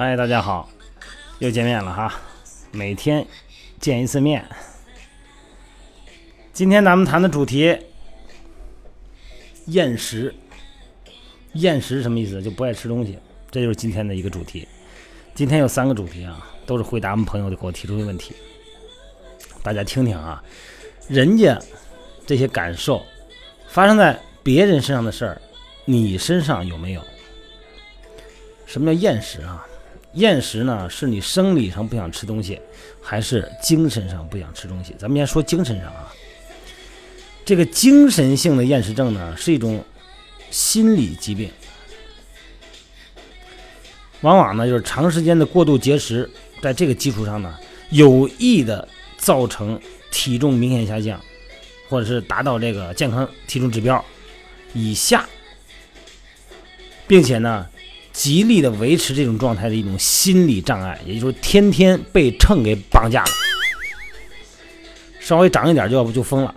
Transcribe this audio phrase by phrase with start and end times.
[0.00, 0.66] 哎，大家好，
[1.40, 2.14] 又见面了哈，
[2.70, 3.26] 每天
[3.78, 4.42] 见一次面。
[6.54, 7.76] 今天咱们谈的主题，
[9.66, 10.34] 厌食。
[11.52, 12.42] 厌食什么意思？
[12.42, 13.18] 就不爱吃东西，
[13.50, 14.66] 这就是今天的一个主题。
[15.34, 18.34] 今天有三个主题啊，都是回答我们朋友的给我提出的问题，
[19.62, 20.42] 大家听听啊，
[21.08, 21.60] 人家
[22.24, 23.04] 这些感受
[23.68, 25.42] 发生在别人身上的事儿，
[25.84, 27.02] 你身上有没有？
[28.64, 29.66] 什么叫厌食啊？
[30.14, 32.60] 厌食呢，是你生理上不想吃东西，
[33.00, 34.92] 还是精神上不想吃东西？
[34.98, 36.12] 咱们先说精神上啊。
[37.44, 39.84] 这个精神性的厌食症呢，是一种
[40.50, 41.50] 心理疾病，
[44.22, 46.28] 往往呢就是长时间的过度节食，
[46.60, 47.56] 在这个基础上呢，
[47.90, 51.20] 有意的造成体重明显下降，
[51.88, 54.04] 或者是达到这个健康体重指标
[54.72, 55.28] 以下，
[57.06, 57.64] 并且呢。
[58.12, 63.30] 极力的维持这种状态的一种心理障碍，也就是天天被秤给绑架了，
[65.20, 66.54] 稍微长一点就要不就疯了。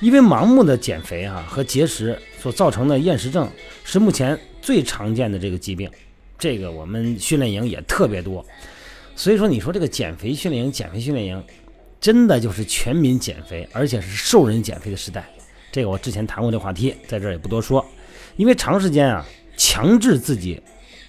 [0.00, 3.50] 因为盲目的减肥啊和节食所造成的厌食症
[3.84, 5.90] 是目前最常见的这个疾病，
[6.38, 8.44] 这个我们训练营也特别多。
[9.16, 11.42] 所以说，你说这个减肥训练营、减肥训练营，
[12.00, 15.28] 真的就是全民减肥，而且是瘦人减肥的时代。
[15.72, 17.84] 这个我之前谈过这话题，在这儿也不多说。
[18.36, 19.24] 因为长时间啊。
[19.58, 20.58] 强制自己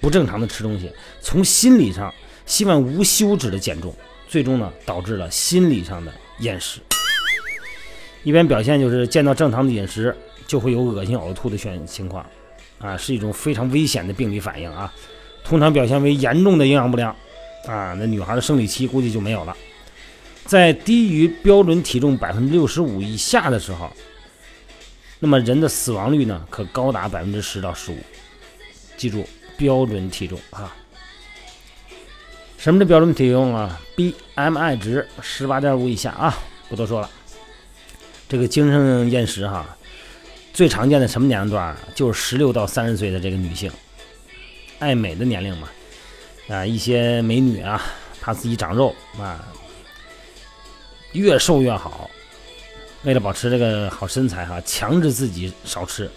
[0.00, 2.12] 不正常的吃东西，从心理上
[2.46, 3.94] 希望无休止的减重，
[4.28, 6.80] 最终呢导致了心理上的厌食。
[8.22, 12.24] 一般表现就是见到正常的饮食就会有恶心呕吐的选情况，
[12.78, 14.92] 啊，是一种非常危险的病理反应啊。
[15.44, 17.10] 通常表现为严重的营养不良，
[17.66, 19.56] 啊，那女孩的生理期估计就没有了。
[20.44, 23.90] 在低于标准体重百分之六十五以下的时候，
[25.18, 27.96] 那么人的死亡率呢可高达百分之十到十五。
[28.96, 29.26] 记住
[29.56, 30.74] 标准体重啊！
[32.58, 36.38] 什么是标准体重啊？BMI 值十八点五以下啊！
[36.68, 37.10] 不多说了。
[38.28, 39.76] 这个精神厌食哈，
[40.52, 41.76] 最常见的什么年龄段？
[41.94, 43.70] 就是十六到三十岁的这个女性，
[44.80, 45.68] 爱美的年龄嘛。
[46.48, 47.80] 啊，一些美女啊，
[48.20, 49.46] 怕自己长肉啊，
[51.12, 52.10] 越瘦越好。
[53.04, 56.10] 为了保持这个好身材哈，强制自己少吃，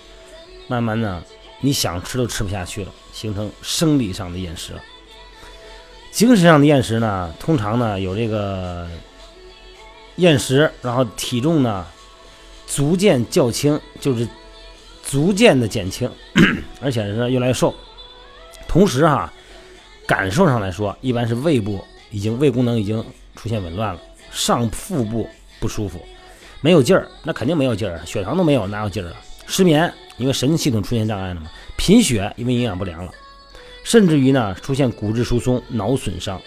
[0.68, 1.24] 慢慢呢。
[1.62, 4.82] 你想吃都吃不下去了，形成生理上的厌食了。
[6.12, 8.88] 精神上的厌食呢，通常呢有这个
[10.16, 11.86] 厌食，然后体重呢
[12.66, 14.28] 逐渐较轻，就是
[15.04, 16.10] 逐渐的减轻，
[16.82, 17.74] 而且是越来越瘦。
[18.68, 19.32] 同时哈，
[20.08, 23.06] 感受上来说，一般是胃部已经胃功能已经
[23.36, 24.00] 出现紊乱了，
[24.32, 26.00] 上腹部不舒服，
[26.62, 29.16] 没有劲儿，那肯定没有劲儿，血糖都没有，哪有劲儿啊？
[29.46, 29.94] 失眠。
[30.20, 33.12] 因为神经系统出现障碍了嘛，贫血，因为营养不良了，
[33.84, 36.40] 甚至于呢出现骨质疏松、脑损伤。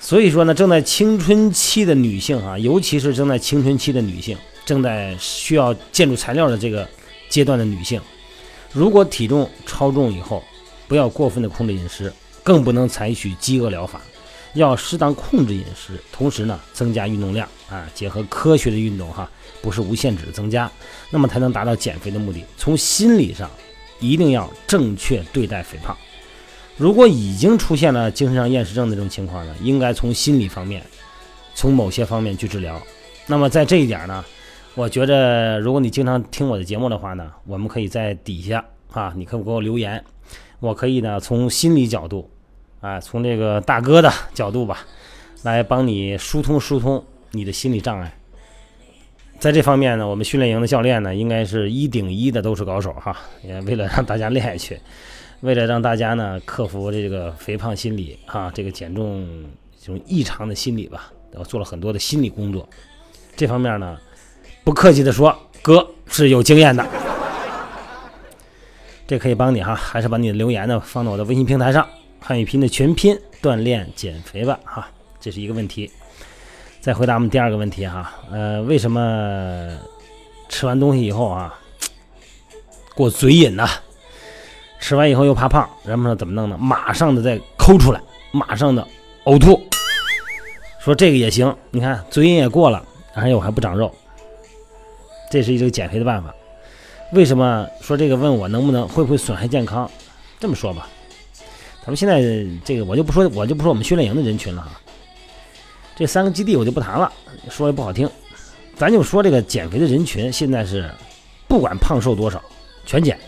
[0.00, 6.88] 所以说呢，正在青春期的女性啊，尤其是正在青春期的女性，正在需要建筑材料的这个
[7.28, 8.00] 阶段的女性，
[8.72, 10.42] 如果体重超重以后，
[10.86, 14.00] 不要过分的控制饮食，更不能采取饥饿疗法。
[14.58, 19.30] 要适当控制饮食，同时呢增加运动量啊，结合科学的运动哈，
[19.62, 20.70] 不是无限制的增加，
[21.10, 22.44] 那么才能达到减肥的目的。
[22.56, 23.50] 从心理上
[24.00, 25.96] 一定要正确对待肥胖。
[26.76, 30.82] 如果已经出现了精神上厌食症的这种情况呢，应该从心理方面，
[31.54, 32.80] 从某些方面去治疗。
[33.26, 34.24] 那么在这一点呢，
[34.74, 40.04] 我觉着如果你经常听我的节目的话呢，我们可以在底下啊，你可以给我留言，
[40.60, 42.30] 我可以呢从心理角度。
[42.80, 44.78] 啊，从这个大哥的角度吧，
[45.42, 48.14] 来帮你疏通疏通你的心理障碍。
[49.40, 53.16] 在这方面呢，我们训练营的教练呢，应该是一顶一的都是高手哈。
[53.42, 54.80] 也为了让大家练下去，
[55.40, 59.44] 为了让大家呢克服这个肥胖心理啊，这个减重
[59.80, 62.68] 这种异常的心理吧，我做了很多的心理工作。
[63.36, 63.96] 这方面呢，
[64.64, 66.84] 不客气的说，哥是有经验的。
[69.06, 71.88] 这可以帮你哈，还是把你的留言呢放到我的微信平台上。
[72.20, 74.88] 汉语拼的全拼锻炼减肥吧，哈，
[75.20, 75.90] 这是一个问题。
[76.80, 79.76] 再回答我们第二个问题哈，呃，为什么
[80.48, 81.58] 吃完东西以后啊
[82.94, 83.66] 过嘴瘾呢？
[84.80, 86.56] 吃完以后又怕胖，人们说怎么弄呢？
[86.58, 88.00] 马上的再抠出来，
[88.30, 88.86] 马上的
[89.24, 89.60] 呕吐。
[90.80, 92.82] 说这个也行，你看嘴瘾也过了，
[93.14, 93.92] 而且我还不长肉，
[95.30, 96.34] 这是一个减肥的办法。
[97.12, 98.16] 为什么说这个？
[98.16, 99.90] 问我能不能会不会损害健康？
[100.38, 100.88] 这么说吧。
[101.88, 102.20] 咱们现在
[102.66, 104.72] 这个我就不说，我就不说我们训练营的人群了哈。
[105.96, 107.10] 这三个基地我就不谈了，
[107.48, 108.06] 说也不好听。
[108.76, 110.90] 咱就说这个减肥的人群，现在是
[111.48, 112.42] 不管胖瘦多少，
[112.84, 113.18] 全减。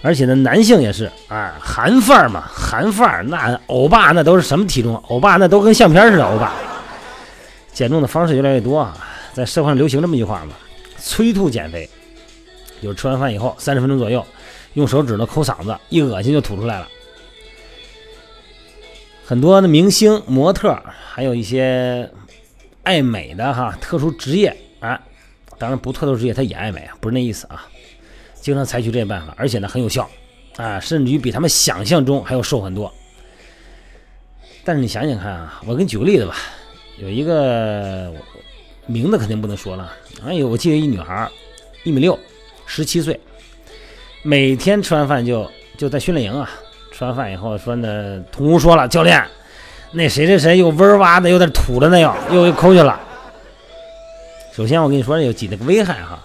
[0.00, 4.94] 而且呢，男性也是啊，韩范儿嘛，韩范儿那欧巴那都是什么体重？
[5.08, 6.54] 欧巴那都跟相片似的，欧巴。
[7.72, 8.96] 减重的方式越来越多啊，
[9.32, 10.54] 在社会上流行这么一句话嘛，
[10.98, 11.90] 催吐减肥，
[12.80, 14.24] 就是吃完饭以后三十分钟左右，
[14.74, 16.86] 用手指头抠嗓子，一恶心就吐出来了。
[19.30, 20.76] 很多的明星、模特，
[21.08, 22.10] 还有一些
[22.82, 25.00] 爱美的哈特殊职业啊，
[25.56, 27.64] 当然不特殊职业他也爱美啊，不是那意思啊。
[28.40, 30.10] 经常采取这些办法，而且呢很有效
[30.56, 32.92] 啊，甚至于比他们想象中还要瘦很多。
[34.64, 36.34] 但是你想想看啊，我给你举个例子吧，
[36.98, 38.12] 有一个
[38.86, 39.92] 名字肯定不能说了，
[40.26, 41.30] 哎呦，我记得一女孩，
[41.84, 42.18] 一米六，
[42.66, 43.20] 十七岁，
[44.24, 45.48] 每天吃完饭就
[45.78, 46.50] 就在训练营啊。
[47.00, 49.26] 吃完饭以后说呢，同屋说了，教练，
[49.92, 53.00] 那谁谁谁又嗡哇的，有点吐了那样，又又抠去了。
[54.52, 56.22] 首先我跟你说有几个危害哈。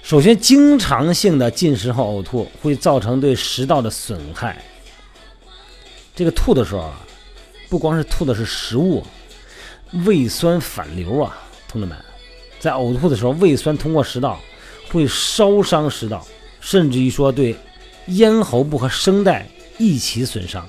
[0.00, 4.56] 首先，经常性的进食后呕吐会造成对食道的损害。
[6.14, 7.00] 这个吐的时候啊，
[7.68, 9.04] 不光是吐的是食物，
[10.06, 11.98] 胃酸反流啊，同志们，
[12.60, 14.38] 在呕吐的时候，胃酸通过食道
[14.92, 16.24] 会烧伤食道，
[16.60, 17.56] 甚至于说对。
[18.08, 19.46] 咽喉部和声带
[19.78, 20.66] 一起损伤，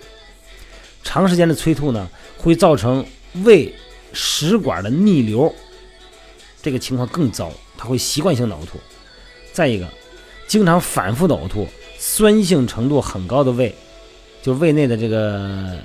[1.04, 3.06] 长时间的催吐呢，会造成
[3.44, 3.74] 胃
[4.14, 5.54] 食管的逆流，
[6.62, 8.80] 这个情况更糟，它会习惯性的呕吐。
[9.54, 9.88] 再一个，
[10.48, 13.76] 经常反复的呕吐，酸性程度很高的胃，
[14.42, 15.78] 就是胃内的这个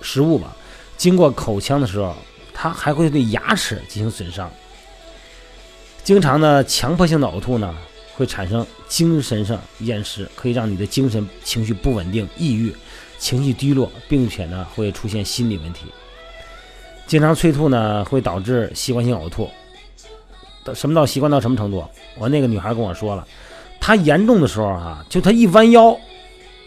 [0.00, 0.56] 食物吧，
[0.96, 2.14] 经过口腔的时候，
[2.52, 4.50] 它还会对牙齿进行损伤。
[6.02, 7.74] 经常的强迫性的呕吐呢？
[8.16, 12.74] 会产生精神上厌食，可以让你的精神情绪不稳定、抑郁、
[13.18, 15.86] 情绪低落，并且呢会出现心理问题。
[17.06, 19.50] 经常催吐呢会导致习惯性呕吐。
[20.64, 21.84] 到什么到习惯到什么程度？
[22.16, 23.26] 我那个女孩跟我说了，
[23.80, 25.94] 她严重的时候哈，就她一弯腰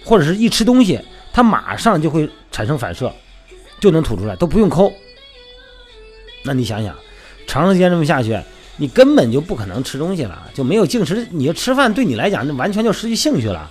[0.05, 0.99] 或者是一吃东西，
[1.33, 3.11] 她马上就会产生反射，
[3.79, 4.93] 就能吐出来，都不用抠。
[6.43, 6.95] 那你想想，
[7.47, 8.39] 长时间这么下去。
[8.77, 11.27] 你根本就不可能吃东西了，就没有进食。
[11.31, 13.69] 你要吃饭，对你来讲，那完全就失去兴趣了，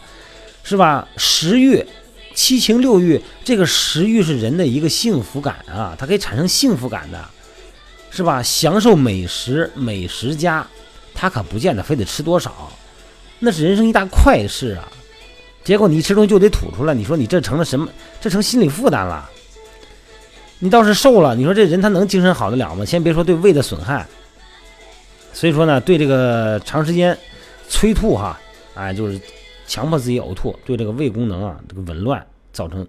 [0.64, 1.06] 是吧？
[1.17, 1.85] 食欲、
[2.35, 7.25] 七情六欲，这个食欲是人的一个幸福感啊，它可以产生幸福感的，
[8.11, 8.43] 是吧？
[8.43, 10.67] 享受美食，美食家，
[11.14, 12.70] 他可不见得非得吃多少，
[13.38, 14.88] 那是人生一大快事啊。
[15.62, 17.88] 结果你一吃东西就得吐出来，你说你这成了什么？
[18.20, 19.31] 这成心理负担了。
[20.58, 22.85] 你倒是瘦了，你说这人他能精神好得了吗？
[22.85, 24.06] 先别说对胃的损害。
[25.37, 27.15] 所以说呢，对这个长时间
[27.69, 28.41] 催吐哈，
[28.75, 29.21] 哎，就是
[29.67, 32.88] 强迫自己呕吐，对这个胃功能啊，这个紊乱造成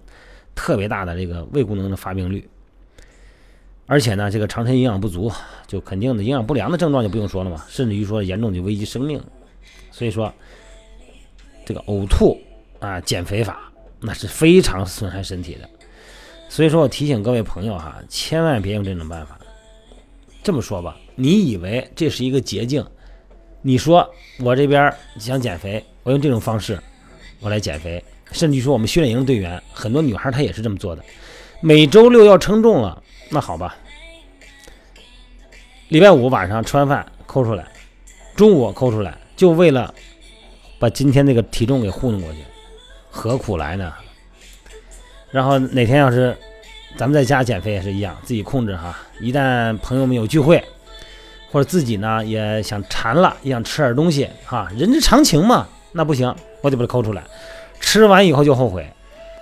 [0.56, 2.48] 特别大的这个胃功能的发病率。
[3.86, 5.30] 而且呢，这个长时间营养不足，
[5.68, 9.22] 就肯定的营养不良的症状就不用说了嘛，甚至于说严重就危及生命。
[9.92, 10.34] 所以说，
[11.66, 12.40] 这个呕吐
[12.80, 13.70] 啊，减肥法
[14.00, 15.70] 那是非常损害身体的。
[16.48, 19.38] 所以说我提醒各位朋友哈，千万别用这种办法。
[20.42, 20.96] 这么说吧。
[21.20, 22.86] 你以为这是一个捷径？
[23.64, 24.08] 你说
[24.40, 26.80] 我这边想减肥，我用这种方式，
[27.40, 28.02] 我来减肥。
[28.32, 31.04] 甚至说我们训练营队员很多女孩她也是这么做的。
[31.60, 33.76] 每周六要称重了，那好吧。
[35.88, 37.68] 礼拜五晚上吃完饭抠出来，
[38.36, 39.92] 中午抠出来，就为了
[40.78, 42.40] 把今天那个体重给糊弄过去，
[43.10, 43.92] 何苦来呢？
[45.32, 46.38] 然后哪天要是
[46.96, 48.96] 咱们在家减肥也是一样，自己控制哈。
[49.20, 50.64] 一旦朋友们有聚会。
[51.58, 55.68] 或者自己呢也想馋了，也想吃点东西哈，人之常情嘛。
[55.92, 57.24] 那不行，我得把它抠出来。
[57.80, 58.88] 吃完以后就后悔，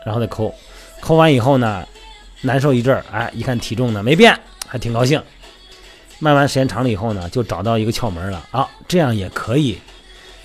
[0.06, 0.56] 然后再抠。
[1.02, 1.86] 抠完以后呢，
[2.40, 4.34] 难受一阵儿，哎，一看体重呢没变，
[4.66, 5.22] 还挺高兴。
[6.20, 9.78] 卖完时间长了以后呢，就找到一个窍门了啊，这样也可以，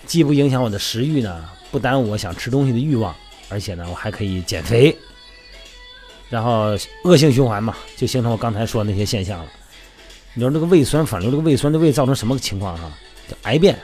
[0.07, 3.15] 既不影响我的食欲呢，不耽误我想吃东西的欲望，
[3.49, 4.97] 而且呢，我还可以减肥。
[6.29, 9.47] 然后恶性循环嘛，就形成我刚才说的那些现象了。
[10.35, 12.91] 你说这个胃酸反流，这个胃酸对胃造成什么情况哈？
[13.29, 13.77] 叫癌变，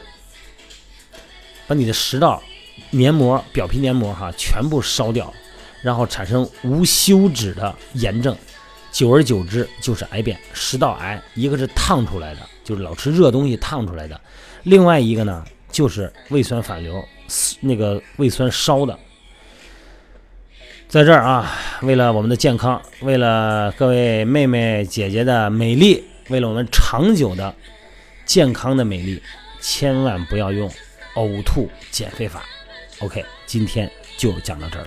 [1.66, 2.40] 把你的食道
[2.90, 5.32] 黏膜、表皮黏膜哈全部烧掉，
[5.82, 8.36] 然后产生无休止的炎症，
[8.92, 11.20] 久而久之就是癌变，食道癌。
[11.34, 14.16] 一个是烫出来的，就是老吃热东西烫出来的；
[14.62, 17.04] 另外一个呢，就是胃酸反流，
[17.60, 18.96] 那个胃酸烧的。
[20.88, 26.04] 在这儿啊，为了我们的健康，为了各位妹妹姐姐的美丽。
[26.28, 27.54] 为了我们长久的
[28.24, 29.22] 健康的美丽，
[29.60, 30.70] 千万不要用
[31.14, 32.44] 呕吐减肥法。
[32.98, 34.86] OK，今天就讲到这儿。